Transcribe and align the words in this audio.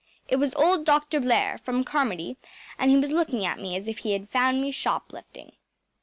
It 0.27 0.37
was 0.37 0.55
old 0.55 0.83
Dr. 0.83 1.19
Blair, 1.19 1.59
from 1.59 1.83
Carmody, 1.83 2.35
and 2.79 2.89
he 2.89 2.97
was 2.97 3.11
looking 3.11 3.45
at 3.45 3.59
me 3.59 3.75
as 3.75 3.87
if 3.87 3.99
he 3.99 4.13
had 4.13 4.31
found 4.31 4.59
me 4.59 4.71
shoplifting. 4.71 5.51